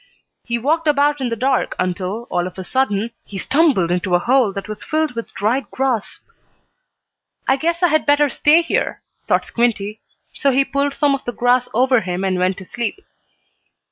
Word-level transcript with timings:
He 0.43 0.57
walked 0.57 0.87
about 0.87 1.21
in 1.21 1.29
the 1.29 1.35
dark 1.35 1.75
until, 1.77 2.23
all 2.31 2.47
of 2.47 2.57
a 2.57 2.63
sudden, 2.63 3.11
he 3.23 3.37
stumbled 3.37 3.91
into 3.91 4.15
a 4.15 4.17
hole 4.17 4.51
that 4.53 4.67
was 4.67 4.83
filled 4.83 5.11
with 5.13 5.31
dried 5.35 5.69
grass. 5.69 6.21
"I 7.47 7.55
guess 7.55 7.83
I 7.83 7.89
had 7.89 8.07
better 8.07 8.27
stay 8.27 8.63
here," 8.63 9.03
thought 9.27 9.45
Squinty. 9.45 10.01
So 10.33 10.49
he 10.49 10.65
pulled 10.65 10.95
some 10.95 11.13
of 11.13 11.23
the 11.25 11.31
grass 11.31 11.69
over 11.71 12.01
him, 12.01 12.23
and 12.23 12.39
went 12.39 12.57
to 12.57 12.65
sleep. 12.65 12.99